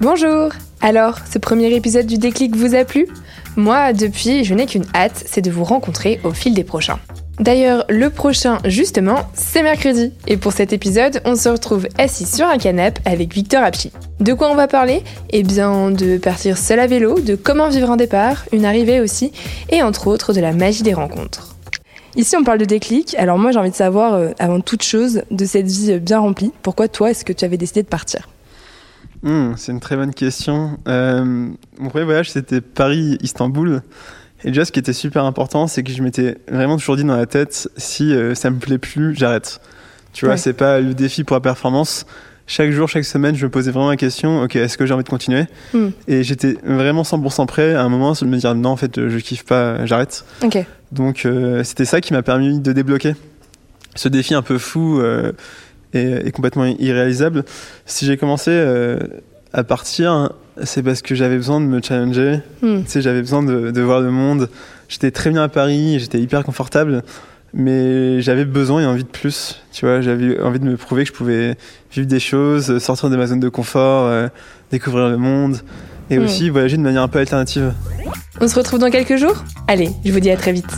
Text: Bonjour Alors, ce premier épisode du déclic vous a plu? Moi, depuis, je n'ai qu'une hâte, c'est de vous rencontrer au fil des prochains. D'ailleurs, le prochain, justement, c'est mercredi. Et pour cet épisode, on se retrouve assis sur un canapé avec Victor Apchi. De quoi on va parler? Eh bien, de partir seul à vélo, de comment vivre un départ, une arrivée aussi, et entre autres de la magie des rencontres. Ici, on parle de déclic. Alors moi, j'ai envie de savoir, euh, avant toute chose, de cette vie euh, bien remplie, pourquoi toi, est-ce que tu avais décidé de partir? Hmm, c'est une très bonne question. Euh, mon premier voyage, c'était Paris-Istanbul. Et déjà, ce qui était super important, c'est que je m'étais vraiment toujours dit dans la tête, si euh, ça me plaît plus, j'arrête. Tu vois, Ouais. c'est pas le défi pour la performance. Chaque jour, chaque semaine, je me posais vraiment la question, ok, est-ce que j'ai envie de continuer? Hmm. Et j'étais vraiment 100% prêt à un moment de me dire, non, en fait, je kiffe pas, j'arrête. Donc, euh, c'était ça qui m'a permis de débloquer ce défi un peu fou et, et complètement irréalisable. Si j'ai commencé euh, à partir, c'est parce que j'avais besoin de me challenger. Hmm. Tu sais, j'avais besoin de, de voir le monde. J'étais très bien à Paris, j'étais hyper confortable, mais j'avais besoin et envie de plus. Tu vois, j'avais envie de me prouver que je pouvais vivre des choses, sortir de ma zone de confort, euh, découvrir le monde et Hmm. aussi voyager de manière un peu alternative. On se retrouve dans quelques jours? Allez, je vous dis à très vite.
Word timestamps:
Bonjour 0.00 0.50
Alors, 0.80 1.18
ce 1.28 1.38
premier 1.38 1.74
épisode 1.74 2.06
du 2.06 2.18
déclic 2.18 2.54
vous 2.54 2.76
a 2.76 2.84
plu? 2.84 3.08
Moi, 3.56 3.92
depuis, 3.92 4.44
je 4.44 4.54
n'ai 4.54 4.66
qu'une 4.66 4.84
hâte, 4.94 5.24
c'est 5.26 5.40
de 5.40 5.50
vous 5.50 5.64
rencontrer 5.64 6.20
au 6.22 6.30
fil 6.30 6.54
des 6.54 6.62
prochains. 6.62 7.00
D'ailleurs, 7.40 7.84
le 7.88 8.08
prochain, 8.08 8.58
justement, 8.64 9.28
c'est 9.34 9.64
mercredi. 9.64 10.12
Et 10.28 10.36
pour 10.36 10.52
cet 10.52 10.72
épisode, 10.72 11.20
on 11.24 11.34
se 11.34 11.48
retrouve 11.48 11.88
assis 11.98 12.26
sur 12.26 12.46
un 12.46 12.58
canapé 12.58 13.00
avec 13.06 13.34
Victor 13.34 13.64
Apchi. 13.64 13.90
De 14.20 14.34
quoi 14.34 14.52
on 14.52 14.54
va 14.54 14.68
parler? 14.68 15.02
Eh 15.30 15.42
bien, 15.42 15.90
de 15.90 16.16
partir 16.16 16.58
seul 16.58 16.78
à 16.78 16.86
vélo, 16.86 17.18
de 17.18 17.34
comment 17.34 17.68
vivre 17.68 17.90
un 17.90 17.96
départ, 17.96 18.44
une 18.52 18.66
arrivée 18.66 19.00
aussi, 19.00 19.32
et 19.68 19.82
entre 19.82 20.06
autres 20.06 20.32
de 20.32 20.40
la 20.40 20.52
magie 20.52 20.84
des 20.84 20.94
rencontres. 20.94 21.56
Ici, 22.14 22.36
on 22.36 22.44
parle 22.44 22.58
de 22.58 22.64
déclic. 22.64 23.16
Alors 23.18 23.38
moi, 23.38 23.50
j'ai 23.50 23.58
envie 23.58 23.70
de 23.70 23.74
savoir, 23.74 24.14
euh, 24.14 24.30
avant 24.38 24.60
toute 24.60 24.84
chose, 24.84 25.22
de 25.32 25.44
cette 25.44 25.66
vie 25.66 25.94
euh, 25.94 25.98
bien 25.98 26.20
remplie, 26.20 26.52
pourquoi 26.62 26.86
toi, 26.86 27.10
est-ce 27.10 27.24
que 27.24 27.32
tu 27.32 27.44
avais 27.44 27.56
décidé 27.56 27.82
de 27.82 27.88
partir? 27.88 28.28
Hmm, 29.22 29.52
c'est 29.56 29.72
une 29.72 29.80
très 29.80 29.96
bonne 29.96 30.14
question. 30.14 30.78
Euh, 30.86 31.48
mon 31.78 31.88
premier 31.88 32.04
voyage, 32.04 32.30
c'était 32.30 32.60
Paris-Istanbul. 32.60 33.82
Et 34.44 34.48
déjà, 34.48 34.64
ce 34.64 34.70
qui 34.70 34.78
était 34.78 34.92
super 34.92 35.24
important, 35.24 35.66
c'est 35.66 35.82
que 35.82 35.90
je 35.90 36.02
m'étais 36.02 36.38
vraiment 36.48 36.76
toujours 36.76 36.96
dit 36.96 37.02
dans 37.04 37.16
la 37.16 37.26
tête, 37.26 37.68
si 37.76 38.12
euh, 38.14 38.34
ça 38.36 38.50
me 38.50 38.58
plaît 38.58 38.78
plus, 38.78 39.14
j'arrête. 39.16 39.60
Tu 40.12 40.24
vois, 40.24 40.34
Ouais. 40.34 40.38
c'est 40.38 40.52
pas 40.52 40.80
le 40.80 40.94
défi 40.94 41.24
pour 41.24 41.34
la 41.34 41.40
performance. 41.40 42.06
Chaque 42.46 42.70
jour, 42.70 42.88
chaque 42.88 43.04
semaine, 43.04 43.34
je 43.34 43.44
me 43.44 43.50
posais 43.50 43.72
vraiment 43.72 43.90
la 43.90 43.96
question, 43.96 44.42
ok, 44.42 44.56
est-ce 44.56 44.78
que 44.78 44.86
j'ai 44.86 44.94
envie 44.94 45.04
de 45.04 45.08
continuer? 45.08 45.46
Hmm. 45.74 45.88
Et 46.06 46.22
j'étais 46.22 46.56
vraiment 46.64 47.02
100% 47.02 47.46
prêt 47.46 47.74
à 47.74 47.82
un 47.82 47.88
moment 47.88 48.12
de 48.12 48.24
me 48.24 48.36
dire, 48.38 48.54
non, 48.54 48.70
en 48.70 48.76
fait, 48.76 49.08
je 49.08 49.18
kiffe 49.18 49.44
pas, 49.44 49.84
j'arrête. 49.84 50.24
Donc, 50.92 51.26
euh, 51.26 51.62
c'était 51.64 51.84
ça 51.84 52.00
qui 52.00 52.12
m'a 52.14 52.22
permis 52.22 52.60
de 52.60 52.72
débloquer 52.72 53.16
ce 53.96 54.08
défi 54.08 54.32
un 54.34 54.42
peu 54.42 54.56
fou 54.58 55.02
et, 55.94 56.26
et 56.26 56.30
complètement 56.30 56.64
irréalisable. 56.64 57.44
Si 57.86 58.06
j'ai 58.06 58.16
commencé 58.16 58.50
euh, 58.52 58.98
à 59.52 59.64
partir, 59.64 60.30
c'est 60.62 60.82
parce 60.82 61.02
que 61.02 61.14
j'avais 61.14 61.36
besoin 61.36 61.60
de 61.60 61.66
me 61.66 61.80
challenger. 61.82 62.40
Hmm. 62.62 62.82
Tu 62.82 62.88
sais, 62.88 63.00
j'avais 63.02 63.20
besoin 63.20 63.42
de, 63.42 63.70
de 63.70 63.80
voir 63.80 64.00
le 64.00 64.10
monde. 64.10 64.48
J'étais 64.88 65.10
très 65.10 65.30
bien 65.30 65.42
à 65.42 65.48
Paris, 65.48 65.98
j'étais 66.00 66.18
hyper 66.18 66.42
confortable, 66.44 67.02
mais 67.54 68.20
j'avais 68.20 68.44
besoin 68.44 68.82
et 68.82 68.86
envie 68.86 69.04
de 69.04 69.08
plus. 69.08 69.62
Tu 69.72 69.86
vois, 69.86 70.00
j'avais 70.00 70.40
envie 70.40 70.58
de 70.60 70.64
me 70.64 70.76
prouver 70.76 71.04
que 71.04 71.08
je 71.08 71.14
pouvais 71.14 71.56
vivre 71.92 72.06
des 72.06 72.20
choses, 72.20 72.78
sortir 72.78 73.08
de 73.10 73.16
ma 73.16 73.26
zone 73.26 73.40
de 73.40 73.48
confort, 73.48 74.06
euh, 74.06 74.28
découvrir 74.70 75.08
le 75.08 75.16
monde 75.16 75.58
et 76.10 76.18
Hmm. 76.18 76.24
aussi 76.24 76.48
voyager 76.48 76.76
de 76.78 76.82
manière 76.82 77.02
un 77.02 77.08
peu 77.08 77.18
alternative. 77.18 77.72
On 78.40 78.48
se 78.48 78.54
retrouve 78.54 78.78
dans 78.78 78.90
quelques 78.90 79.16
jours? 79.16 79.44
Allez, 79.66 79.90
je 80.04 80.12
vous 80.12 80.20
dis 80.20 80.30
à 80.30 80.36
très 80.36 80.52
vite. 80.52 80.72